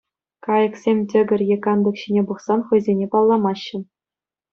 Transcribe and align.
Кайӑксем 0.45 0.97
тӗкӗр 1.11 1.41
е 1.55 1.57
кантӑк 1.65 1.95
ҫине 2.03 2.23
пӑхсан, 2.31 2.59
хӑйсене 2.71 3.07
палламаҫҫӗ. 3.13 3.77